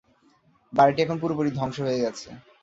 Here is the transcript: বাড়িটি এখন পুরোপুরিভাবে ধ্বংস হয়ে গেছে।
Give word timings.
বাড়িটি 0.73 0.99
এখন 1.05 1.17
পুরোপুরিভাবে 1.21 1.57
ধ্বংস 1.59 1.77
হয়ে 1.85 2.03
গেছে। 2.03 2.27